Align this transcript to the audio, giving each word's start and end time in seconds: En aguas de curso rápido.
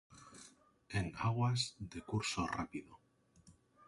En 0.97 1.05
aguas 1.27 1.61
de 1.91 1.99
curso 2.09 2.41
rápido. 2.47 2.91